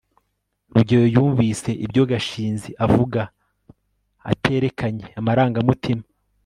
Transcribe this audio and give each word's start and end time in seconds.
rugeyo 0.75 1.07
yumvise 1.15 1.69
ibyo 1.85 2.03
gashinzi 2.11 2.69
avuga 2.85 3.21
aterekanye 4.31 5.05
amarangamutima 5.19 6.03